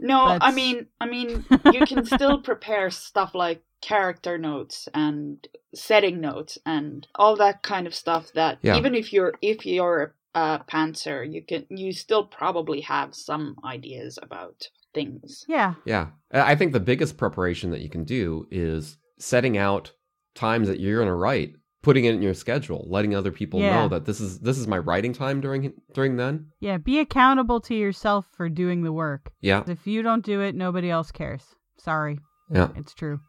[0.00, 6.20] No, I mean, I mean, you can still prepare stuff like character notes and setting
[6.20, 8.32] notes and all that kind of stuff.
[8.34, 8.76] That Yeah.
[8.76, 14.18] even if you're if you're a pantser, you can you still probably have some ideas
[14.22, 15.44] about things.
[15.48, 16.08] yeah, Yeah.
[16.32, 19.92] I I think the biggest preparation that you can do is setting out
[20.34, 21.54] times that you're going to write,
[21.88, 23.74] putting it in your schedule, letting other people Yeah.
[23.74, 26.48] know that this is this is my writing time during during then.
[26.60, 29.32] yeah, be accountable to yourself for doing the work.
[29.40, 29.62] Yeah.
[29.66, 31.54] If you don't do it, nobody else cares.
[31.78, 32.18] Sorry,
[32.52, 32.68] Yeah.
[32.76, 33.20] it's true.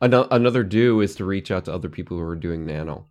[0.00, 3.08] Ano- another do is to reach out to other people who are doing Nano.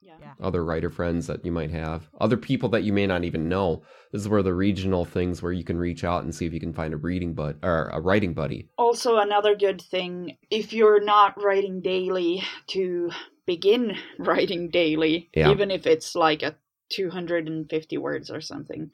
[0.00, 0.14] Yeah.
[0.20, 0.34] Yeah.
[0.40, 3.82] other writer friends that you might have, other people that you may not even know.
[4.12, 6.60] This is where the regional things where you can reach out and see if you
[6.60, 8.70] can find a reading bud or a writing buddy.
[8.78, 13.10] Also, another good thing if you're not writing daily, to
[13.48, 15.50] begin writing daily, Yeah.
[15.50, 16.54] even if it's like a
[16.90, 18.90] 250 words or something,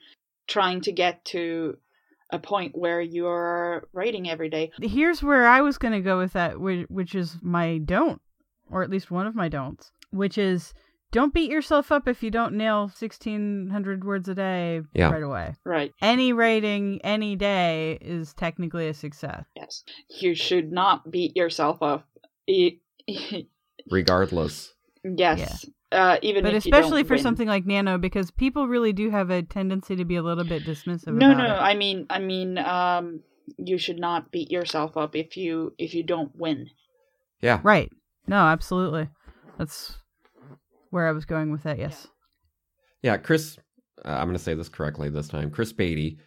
[0.49, 1.77] trying to get to
[2.31, 4.71] a point where you're writing every day.
[4.81, 8.21] Here's where I was going to go with that, which, which is my don't,
[8.71, 10.73] or at least one of my don'ts, which is
[11.13, 15.11] don't beat yourself up if you don't nail 1600 words a day Yeah.
[15.11, 15.55] right away.
[15.65, 15.93] Right.
[16.03, 19.45] Any writing any day is technically a success.
[19.55, 19.85] Yes.
[20.21, 22.09] You should not beat yourself up.
[23.91, 24.73] Regardless,
[25.05, 25.67] yes.
[25.93, 27.23] Uh, even But if you especially don't for win.
[27.23, 30.65] something like Nano, because people really do have a tendency to be a little bit
[30.65, 31.15] dismissive.
[31.15, 31.55] No, about no.
[31.55, 31.59] it.
[31.59, 33.21] I mean, I mean, um,
[33.59, 36.69] you should not beat yourself up if you if you don't win.
[37.41, 37.91] yeah, Right.
[38.27, 39.09] No, absolutely.
[39.59, 39.97] That's
[40.91, 41.79] where I was going with that.
[41.79, 42.09] Yes.
[43.03, 43.19] yeah.
[43.19, 43.59] Chris,
[44.05, 45.51] uh, I'm going to say this correctly this time.
[45.51, 46.19] Chris Beatty.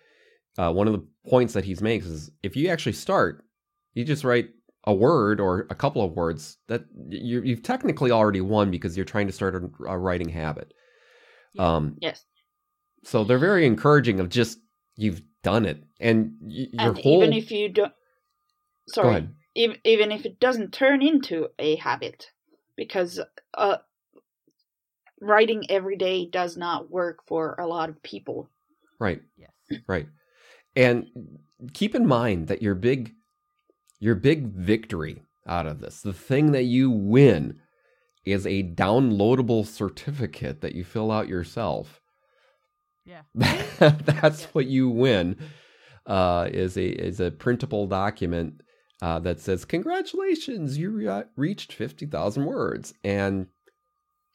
[0.59, 3.43] Uh, one of the points that he makes is if you actually start,
[3.93, 4.49] you just write
[4.87, 9.05] a word or a couple of words that you, you've technically already won because you're
[9.05, 10.73] trying to start a, a writing habit.
[11.53, 11.75] Yeah.
[11.75, 12.25] Um, Yes.
[13.03, 14.59] so they're very encouraging of just
[14.95, 17.91] you've done it and y- your and whole even if you don't,
[18.95, 22.31] go sorry, ahead even even if it doesn't turn into a habit,
[22.75, 23.19] because
[23.53, 23.77] uh,
[25.21, 28.49] writing every day does not work for a lot of people.
[28.99, 29.51] right Yes.
[29.87, 30.07] right
[30.75, 31.07] and
[31.73, 33.13] keep in mind that your big
[33.99, 36.01] your big victory out of this.
[36.01, 37.59] The thing that you win
[38.25, 42.01] is a downloadable certificate that you fill out yourself.
[43.05, 43.21] Yeah.
[43.79, 45.37] That's what you win.
[46.05, 48.61] Uh, is a is a printable document
[49.01, 53.47] uh, that says congratulations, you re- reached fifty thousand words, and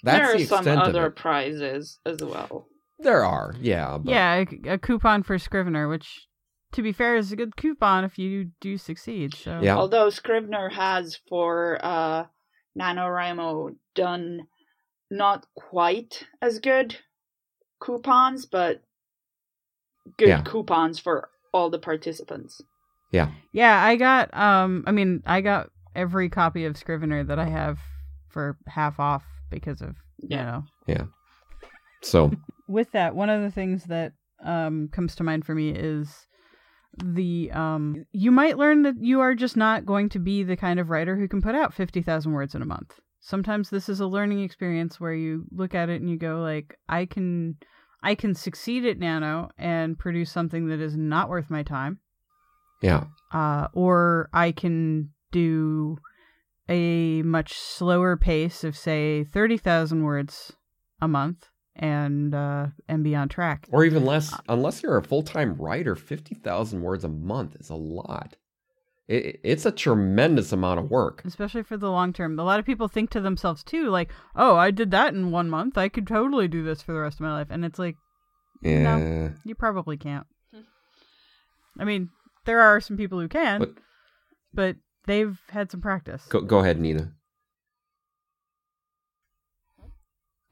[0.02, 2.66] that's there are the some other prizes as well.
[2.98, 6.26] There are, yeah, but yeah, a, a coupon for Scrivener, which,
[6.72, 9.34] to be fair, is a good coupon if you do succeed.
[9.34, 9.76] So Yeah.
[9.76, 12.26] Although Scrivener has for uh,
[12.78, 14.46] NaNoWriMo done
[15.10, 16.96] not quite as good
[17.80, 18.82] coupons, but
[20.16, 20.42] good Yeah.
[20.42, 22.60] coupons for all the participants.
[23.10, 27.44] yeah, yeah, I got um, I mean, I got every copy of Scrivener that I
[27.44, 27.78] have
[28.28, 30.64] for half off because of you know.
[30.86, 31.04] Yeah.
[32.02, 32.32] so
[32.68, 36.26] With that, one of the things that um comes to mind for me is
[37.02, 40.78] the um you might learn that you are just not going to be the kind
[40.78, 43.00] of writer who can put out 50,000 words in a month.
[43.20, 46.78] Sometimes this is a learning experience where you look at it and you go like
[46.88, 47.56] I can
[48.02, 52.00] I can succeed at nano and produce something that is not worth my time.
[52.82, 55.98] Yeah, uh, or I can do
[56.68, 60.52] a much slower pace of say 30,000 words
[61.00, 63.66] a month and uh, and be on track.
[63.72, 64.34] or even less.
[64.48, 68.36] Unless you're a full time writer, fifty thousand words a month is a lot.
[69.08, 71.22] It, it's a tremendous amount of work.
[71.24, 72.38] Especially for the long term.
[72.38, 75.50] A lot of people think to themselves too, like, oh, I did that in one
[75.50, 75.76] month.
[75.76, 77.48] I could totally do this for the rest of my life.
[77.50, 77.96] And it's like,
[78.62, 80.26] Yeah, you probably can't.
[81.78, 82.10] I mean,
[82.44, 83.74] there are some people who can, But-
[84.54, 86.24] but they've had some practice.
[86.28, 87.12] go go ahead, Nina.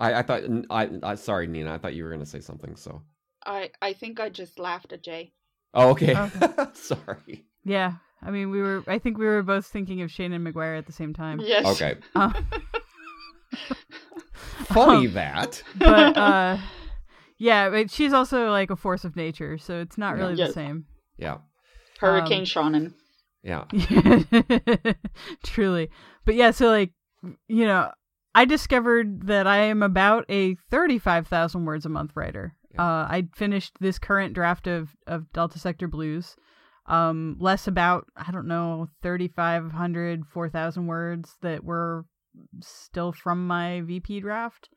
[0.01, 3.03] I, I thought I, I sorry Nina I thought you were gonna say something so
[3.47, 5.33] I, I think I just laughed at Jay.
[5.75, 6.49] oh okay Okay.
[6.75, 7.93] sorry Yeah.
[8.23, 10.93] I mean, we were, I think we were both thinking of Seanan McGuire at the
[10.93, 11.41] same time.
[11.41, 11.65] Yes.
[11.67, 12.33] okay Uh,
[14.67, 16.57] funny that but uh
[17.39, 20.23] yeah but she's also like a force of nature so it's not Yeah.
[20.23, 20.49] really Yes.
[20.49, 20.87] the same
[21.19, 21.39] yeah
[21.99, 22.93] Hurricane Um, Seanan.
[23.43, 23.65] yeah
[25.43, 25.91] truly
[26.25, 26.93] but yeah so like
[27.49, 27.91] you know
[28.35, 32.55] i discovered that i am about a 35000 words a month writer.
[32.75, 32.83] Yeah.
[32.83, 36.37] uh i finished this current draft of of delta sector blues
[36.87, 42.05] um less about i don't know 3500 4000 words that were
[42.63, 44.69] still from my vp draft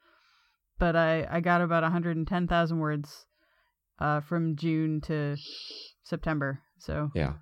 [0.79, 3.25] but i i got about 110000 words
[3.99, 5.35] uh from june to
[6.03, 7.33] september so yeah.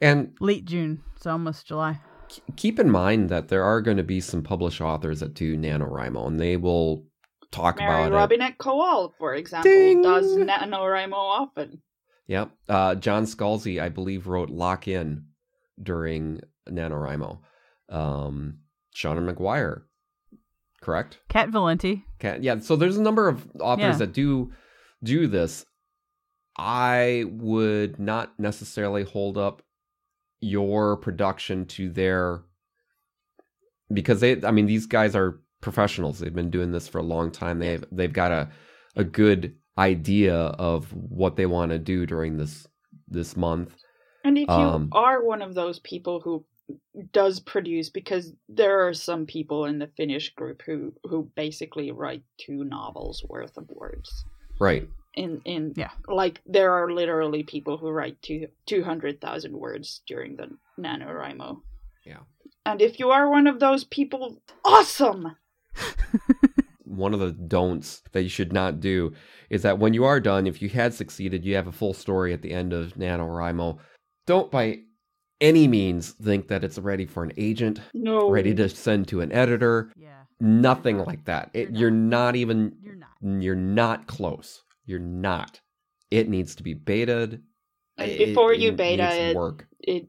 [0.00, 2.00] And late june so almost july
[2.56, 6.26] keep in mind that there are going to be some published authors that do NaNoWriMo
[6.26, 7.04] and they will
[7.50, 10.02] talk Mary about it Robinette Kowal, for example, Ding!
[10.02, 11.82] does NaNoWriMo often.
[12.28, 12.50] Yep.
[12.68, 15.24] Uh, John Scalzi, I believe, wrote Lock In
[15.82, 17.38] during NaNoWriMo.
[17.88, 18.58] Um,
[18.94, 19.82] Seanan McGuire,
[20.80, 21.18] correct?
[21.28, 22.60] cat Valente Can, yeah.
[22.60, 23.96] So there's a number of authors Yeah.
[23.96, 24.52] that do
[25.02, 25.64] do this.
[26.56, 29.62] I would not necessarily hold up
[30.40, 32.42] your production to their
[33.92, 36.18] because they I mean these guys are professionals.
[36.18, 37.58] They've been doing this for a long time.
[37.58, 38.48] They've they've got a
[38.96, 42.66] a good idea of what they want to do during this
[43.08, 43.74] this month.
[44.24, 46.44] And if you Um, are one of those people who
[47.12, 52.22] does produce, because there are some people in the Finnish group who who basically write
[52.38, 54.24] two novels worth of words.
[54.60, 54.88] Right.
[55.14, 55.90] In in Yeah.
[56.06, 61.60] like there are literally people who write two two hundred thousand words during the NaNoWriMo.
[62.06, 62.20] Yeah.
[62.64, 65.36] And if you are one of those people, awesome.
[66.84, 69.12] one of the don'ts that you should not do
[69.48, 72.32] is that when you are done, if you had succeeded, you have a full story
[72.32, 73.78] at the end of NaNoWriMo.
[74.26, 74.80] Don't by
[75.40, 78.30] any means think that it's ready for an agent, No.
[78.30, 79.92] ready to send to an editor.
[79.96, 80.08] yeah
[80.42, 81.50] Nothing like that.
[81.52, 82.18] It, You're you're not.
[82.26, 84.62] not even, you're not you're not close.
[84.90, 85.60] You're not.
[86.10, 87.40] It needs to be betaed.
[87.96, 89.68] And It- before you it beta it, work.
[89.78, 90.08] it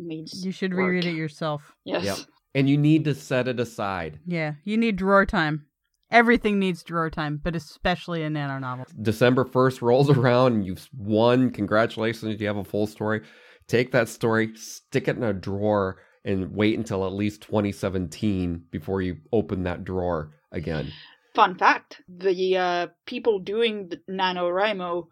[0.00, 0.80] needs you should work.
[0.88, 2.04] reread it yourself Yes.
[2.04, 2.16] Yep.
[2.54, 4.18] And you need to set it aside.
[4.26, 5.66] yeah you need drawer time
[6.10, 10.88] everything needs drawer time but especially a nano novel December 1st rolls around and you've
[10.96, 11.50] won.
[11.50, 13.20] Congratulations, you have a full story.
[13.68, 19.02] Take that story, stick it in a drawer, and wait until at least 2017 before
[19.02, 20.88] you open that drawer again.
[21.36, 25.06] Fun fact: the uh, people doing the NaNoWriMo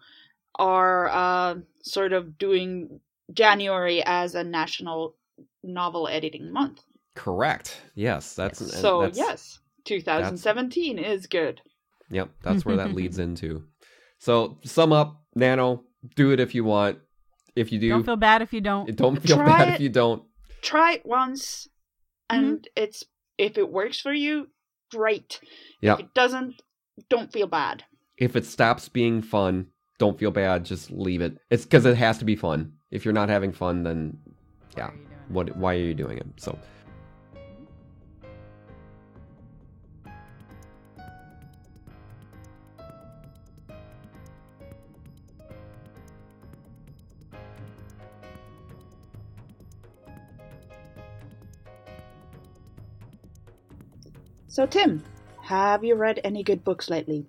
[0.59, 2.99] are uh, sort of doing
[3.33, 5.16] January as a national
[5.62, 6.81] novel editing month.
[7.14, 7.81] Correct.
[7.95, 11.61] Yes, that's and so that's- yes, 2017 is good.
[12.11, 13.64] Yep, that's where that leads into.
[14.18, 15.85] So, sum up, Nano,
[16.16, 17.01] do it if you want.
[17.55, 19.75] If you do, don't feel bad if you don't don't feel Try bad it.
[19.75, 20.25] if you don't.
[20.62, 21.68] try it once,
[22.31, 23.05] and it's
[23.37, 24.49] if it works for you,
[24.91, 25.41] great.
[25.80, 25.95] Yeah.
[25.95, 26.62] If it doesn't,
[27.09, 27.85] don't feel bad.
[28.16, 29.66] If it stops being fun,
[29.99, 30.64] don't feel bad.
[30.64, 31.39] Just leave it.
[31.51, 32.74] It's because it has to be fun.
[32.91, 34.18] If you're not having fun, then
[34.76, 34.91] yeah,
[35.28, 35.53] Why are you doing it?
[35.53, 35.57] what?
[35.57, 36.26] Why are you doing it?
[36.37, 36.59] So.
[54.55, 55.02] So, Tim,
[55.42, 57.26] have you read any good books lately?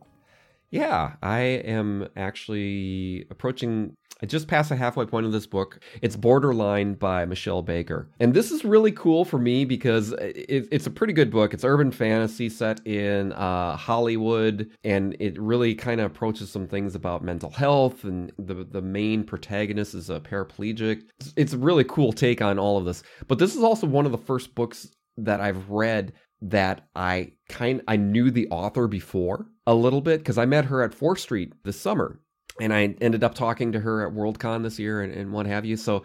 [0.70, 3.96] Yeah, I am actually approaching.
[4.22, 5.80] I just passed the halfway point of this book.
[6.04, 8.12] It's Borderline by Mishell Baker.
[8.20, 11.56] And this is really cool for me because it, it's a pretty good book.
[11.56, 16.94] It's urban fantasy set in uh, Hollywood, and it really kind of approaches some things
[16.94, 18.04] about mental health.
[18.04, 21.02] And the, the main protagonist is a paraplegic.
[21.20, 23.02] It's, it's a really cool take on all of this.
[23.28, 26.14] But this is also one of the first books that I've read
[26.50, 30.84] that I kind I knew the author before a little bit because I met her
[30.84, 32.20] at 4th Street this summer
[32.62, 35.66] and I ended up talking to her at Worldcon this year and, and what have
[35.66, 35.76] you.
[35.76, 36.04] So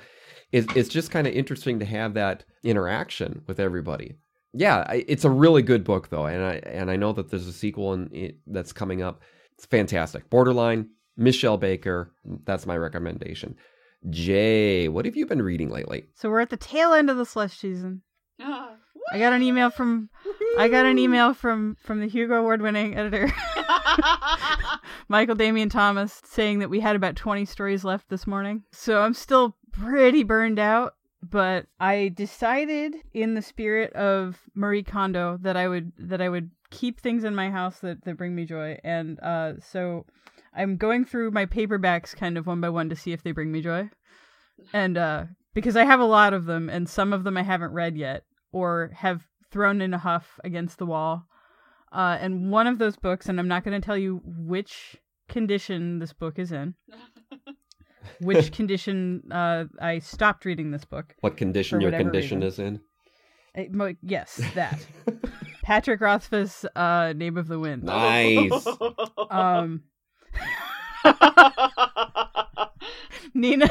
[0.50, 4.14] it's, it's just kind of interesting to have that interaction with everybody.
[4.52, 7.46] Yeah, I, it's a really good book though, and I and I know that there's
[7.46, 9.20] a sequel and it, that's coming up.
[9.54, 10.28] It's fantastic.
[10.28, 12.10] Borderline, Mishell Baker.
[12.44, 13.54] That's my recommendation.
[14.08, 16.06] Jay, what have you been reading lately?
[16.14, 18.02] So we're at the tail end of the slush season.
[18.40, 18.74] Ah.
[19.12, 20.08] I got an email from
[20.58, 23.32] I got an email from from the Hugo Award winning editor
[25.08, 28.62] Michael Damian Thomas saying that we had about 20 stories left this morning.
[28.70, 35.38] So I'm still pretty burned out, but I decided in the spirit of Marie Kondo
[35.42, 38.44] that I would that I would keep things in my house that that bring me
[38.44, 38.78] joy.
[38.84, 40.06] And uh so
[40.54, 43.50] I'm going through my paperbacks kind of one by one to see if they bring
[43.50, 43.90] me joy.
[44.72, 47.72] And uh because I have a lot of them and some of them I haven't
[47.72, 48.22] read yet
[48.52, 51.26] or have thrown in a huff against the wall.
[51.92, 54.96] Uh, and one of those books, and I'm not going to tell you which
[55.28, 56.74] condition this book is in,
[58.20, 61.16] which condition uh, I stopped reading this book.
[61.20, 62.64] What condition your condition reason.
[62.64, 62.80] is
[63.56, 63.64] in?
[63.64, 64.86] Uh, mo- yes, that.
[65.64, 67.84] Patrick Rothfuss, uh, Name of the Wind.
[67.84, 68.66] Nice.
[69.30, 69.84] Um,
[73.34, 73.68] Nina.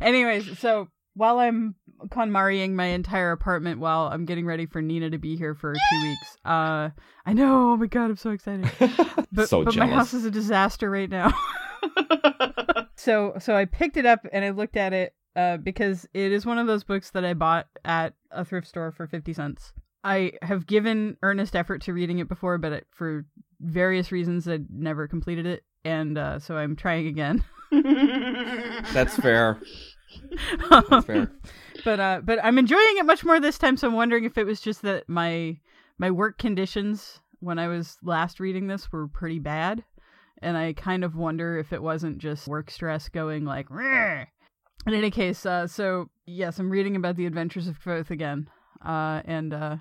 [0.00, 1.76] Anyways, so while I'm
[2.06, 6.02] KonMariing my entire apartment while I'm getting ready for Nina to be here for two
[6.02, 6.90] weeks, uh,
[7.26, 7.72] I know.
[7.72, 8.70] Oh my god, I'm so excited.
[9.30, 9.94] But, so but my jealous.
[9.94, 11.32] house is a disaster right now.
[12.96, 16.46] so so I picked it up and I looked at it uh, because it is
[16.46, 19.72] one of those books that I bought at a thrift store for fifty cents.
[20.04, 23.26] I have given earnest effort to reading it before, but it, for
[23.60, 27.44] various reasons, I never completed it, and uh, so I'm trying again.
[28.92, 29.60] That's fair.
[30.70, 31.30] That's fair.
[31.88, 33.78] But uh, but I'm enjoying it much more this time.
[33.78, 35.56] So I'm wondering if it was just that my
[35.96, 39.82] my work conditions when I was last reading this were pretty bad,
[40.42, 43.70] and I kind of wonder if it wasn't just work stress going like.
[43.70, 44.26] "Rrr."
[44.86, 48.50] In any case, uh, so yes, I'm reading about the adventures of Kvothe again,
[48.84, 49.76] uh, and uh,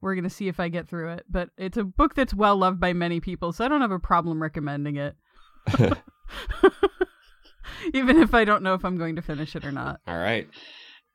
[0.00, 1.26] we're gonna see if I get through it.
[1.28, 3.98] But it's a book that's well loved by many people, so I don't have a
[3.98, 5.14] problem recommending it.
[7.92, 10.00] Even if I don't know if I'm going to finish it or not.
[10.06, 10.48] All right.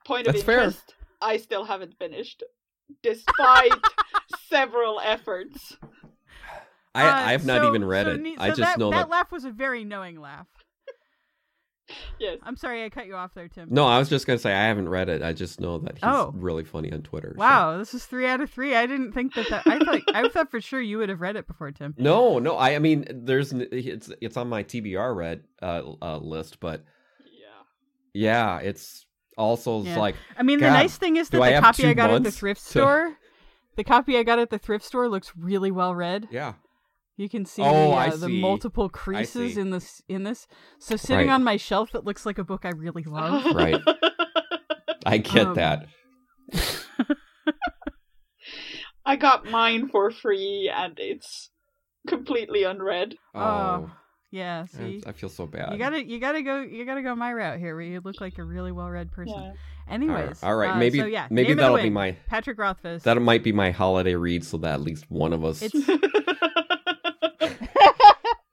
[0.05, 0.59] Point of That's fair.
[0.59, 0.93] interest.
[1.21, 2.43] I still haven't finished,
[3.03, 3.71] despite
[4.49, 5.75] several efforts.
[6.93, 8.21] I, Uh, I've not even read so it.
[8.21, 9.09] ne- I so just that, know that that.
[9.09, 10.47] laugh was a very knowing laugh.
[12.19, 12.39] Yes.
[12.41, 13.67] I'm sorry I cut you off there, Tim.
[13.69, 15.21] No, I was just gonna say I haven't read it.
[15.21, 16.31] I just know that he's Oh.
[16.35, 17.33] really funny on Twitter.
[17.35, 18.75] so- Wow, this is three out of three.
[18.75, 19.49] I didn't think that.
[19.49, 21.93] that I thought I thought for sure you would have read it before, Tim.
[21.99, 22.55] No, no.
[22.57, 26.83] I, I mean, there's it's it's on my TBR read uh, uh list, but
[27.23, 27.61] Yeah.
[28.15, 29.05] yeah, it's
[29.37, 29.97] also Yeah.
[29.97, 32.31] like I mean, the nice thing is that the have copy I got at the
[32.31, 33.17] thrift to- store,
[33.75, 36.27] the copy I got at the thrift store looks really well read.
[36.31, 36.53] yeah,
[37.17, 40.47] You can see Oh, the, I uh, the multiple creases in this in this.
[40.79, 41.33] So sitting Right.
[41.33, 43.45] on my shelf, it looks like a book I really love.
[43.55, 43.81] Right.
[45.05, 45.85] I get Um, that.
[49.05, 51.51] I got mine for free, and it's
[52.07, 53.15] completely unread.
[53.35, 53.91] Oh, oh,
[54.35, 54.65] yeah.
[54.73, 55.71] I- See, I feel so bad.
[55.71, 58.37] you gotta you gotta go you gotta go my route here, where you look like
[58.37, 59.41] a really well read person.
[59.41, 59.53] Yeah.
[59.87, 62.57] Anyways, all right, uh, maybe so yeah, maybe Name of the that'll be my Patrick
[62.57, 63.03] Rothfuss.
[63.03, 65.75] that might be my holiday read, so that at least one of us It's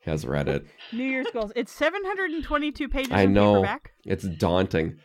[0.05, 0.67] has read it.
[0.93, 1.53] New Year's goals.
[1.57, 3.13] It's 722 pages.
[3.13, 3.55] I know.
[3.63, 3.93] Paperback.
[4.05, 4.97] It's daunting.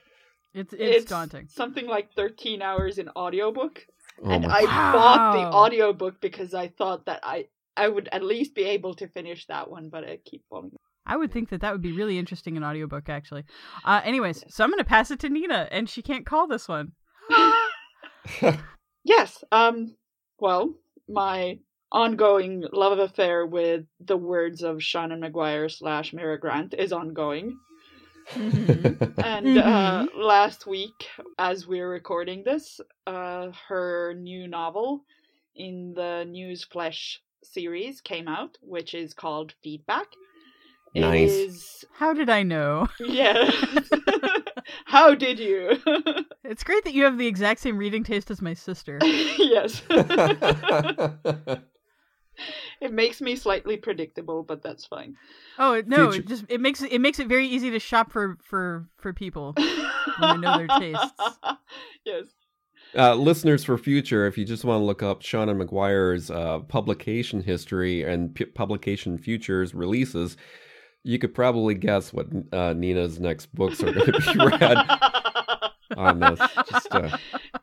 [0.54, 1.48] It's, it's daunting.
[1.50, 3.86] Something like 13 hours in audiobook.
[4.24, 4.92] Oh and my I Wow.
[4.94, 7.48] bought the audiobook because I thought that I
[7.78, 10.72] I would at least be able to finish that one, but I keep falling.
[11.06, 13.46] I would think that that would be really interesting in audiobook, actually.
[13.86, 16.68] Uh, anyways, so I'm going to pass it to Nina, and she can't call this
[16.68, 16.92] one.
[19.04, 19.44] yes.
[19.52, 19.96] Um.
[20.40, 20.76] Well,
[21.08, 21.60] my
[21.92, 27.58] ongoing love affair with the words of Seanan McGuire slash Mira Grant is ongoing.
[28.32, 29.22] Mm-hmm.
[29.24, 31.08] And uh, last week,
[31.40, 35.06] as we're recording this, uh, her new novel
[35.56, 40.08] in the Newsflesh series came out, which is called Feedback.
[40.94, 41.32] It Nice.
[41.32, 42.88] is- How did I know?
[43.00, 43.52] yeah.
[44.86, 45.78] How did you?
[46.50, 49.00] It's great that you have the exact same reading taste as my sister.
[49.04, 49.82] yes.
[52.82, 55.16] it makes me slightly predictable, but that's fine.
[55.60, 56.12] Oh no!
[56.12, 58.88] Future- It just it makes it, it makes it very easy to shop for for
[58.98, 59.54] for people.
[59.58, 59.66] when
[60.22, 61.12] I know their tastes.
[62.06, 62.26] Yes.
[62.96, 67.42] Uh, listeners for future, if you just want to look up Seanan McGuire's uh, publication
[67.42, 70.38] history and p- publication futures releases,
[71.04, 74.78] you could probably guess what uh, Nina's next books are going to be read
[75.98, 76.40] on this.
[76.70, 77.18] Just, uh...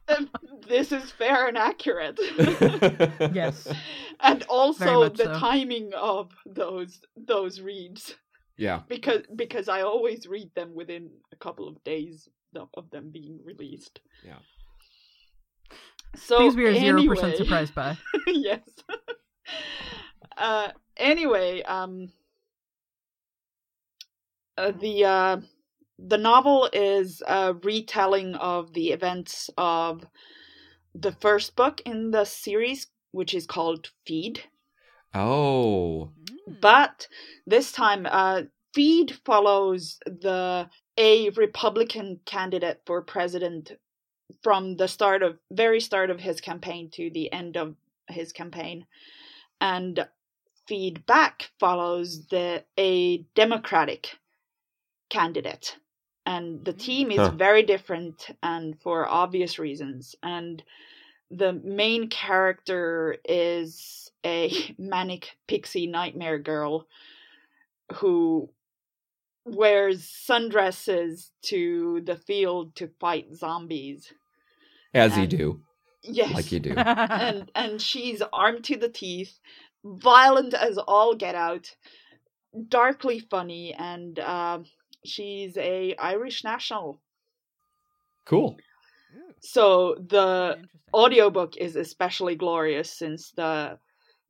[0.68, 2.18] this is fair and accurate.
[3.34, 3.68] Yes.
[4.20, 5.38] and also the so.
[5.38, 8.14] timing of those those reads
[8.56, 8.80] yeah.
[8.88, 13.40] because because I always read them within a couple of days of- of them being
[13.44, 14.00] released.
[14.24, 14.38] Yeah.
[16.16, 17.96] So Things we are zero anyway, percent surprised by.
[18.26, 18.60] yes.
[20.36, 22.10] uh, anyway, um,
[24.56, 25.36] uh, the uh,
[25.98, 30.04] the novel is a retelling of the events of
[30.94, 34.40] the first book in the series, which is called Feed.
[35.12, 36.10] Oh.
[36.60, 37.08] But
[37.46, 38.42] this time, uh,
[38.74, 43.72] Feed follows the a Republican candidate for president
[44.42, 47.76] from the start of very start of his campaign to the end of
[48.08, 48.86] his campaign,
[49.60, 50.06] and
[50.66, 54.18] Feedback follows the a Democratic
[55.10, 55.76] candidate,
[56.26, 56.78] and the mm.
[56.78, 57.30] team is Huh.
[57.30, 60.62] very different and for obvious reasons, and
[61.30, 66.86] the main character is a manic pixie nightmare girl
[67.94, 68.50] who
[69.44, 74.12] wears sundresses to the field to fight zombies.
[74.92, 75.60] As you do.
[76.02, 76.32] Yes.
[76.34, 76.74] Like you do.
[76.76, 79.38] and and she's armed to the teeth,
[79.84, 81.74] violent as all get out,
[82.68, 84.64] darkly funny, and um,
[85.04, 87.00] she's a Irish national.
[88.24, 88.56] Cool.
[89.40, 90.80] So the Interesting.
[90.94, 93.78] audiobook is especially glorious since the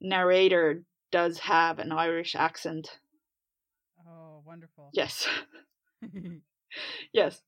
[0.01, 2.99] narrator does have an Irish accent.
[4.55, 4.91] Wonderful.
[4.93, 5.27] Yes.
[7.13, 7.41] yes.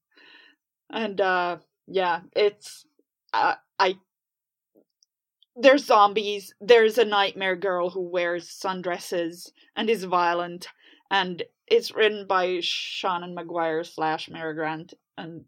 [0.91, 2.85] And uh yeah, it's
[3.33, 3.95] uh, I
[5.55, 10.67] there's zombies, there's a nightmare girl who wears sundresses and is violent
[11.11, 15.45] and it's written by Seanan McGuire slash Mira Grant and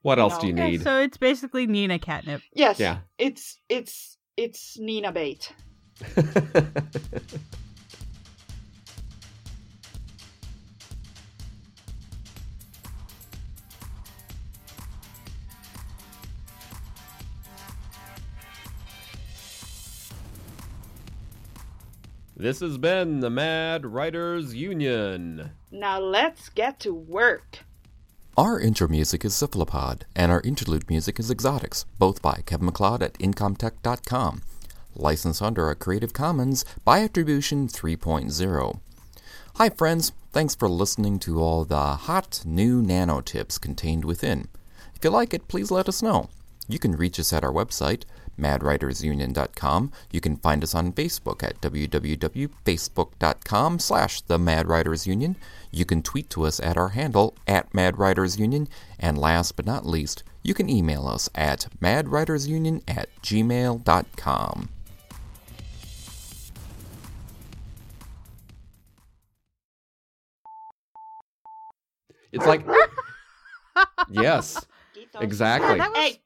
[0.00, 0.40] What else No.
[0.40, 0.82] do you Yeah, need?
[0.82, 2.40] so it's basically Nina catnip.
[2.54, 3.00] yes, Yeah.
[3.18, 5.52] it's it's it's Nina bait.
[22.38, 25.50] this has been the Mad Writers Union.
[25.72, 27.58] Now let's get to work.
[28.36, 33.02] Our intro music is Cephalopod, and our interlude music is Exotics, both by Kevin MacLeod
[33.02, 34.42] at Incompetech.com.
[34.94, 38.80] Licensed under a Creative Commons by Attribution 3.0.
[39.56, 40.12] Hi, friends.
[40.32, 44.46] Thanks for listening to all the hot new nano tips contained within.
[44.94, 46.28] If you like it, please let us know.
[46.68, 48.02] You can reach us at our website,
[48.38, 49.92] madwritersunion.com.
[50.12, 55.36] You can find us on Facebook at www.facebook.com slash the Mad Writers Union.
[55.72, 58.68] You can tweet to us at our handle, at Mad Writers Union.
[58.98, 64.68] And last but not least, you can email us at madwritersunion at gmail.com.
[72.32, 72.64] It's like
[74.10, 74.64] Yes.
[75.20, 75.70] Exactly.
[75.70, 76.20] Yeah, that was- Hey.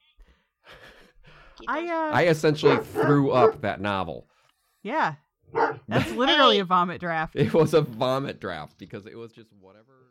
[1.67, 4.27] I uh I essentially threw up that novel.
[4.81, 5.15] yeah.
[5.87, 7.35] That's literally a vomit draft.
[7.35, 10.02] It was a vomit draft because it was just whatever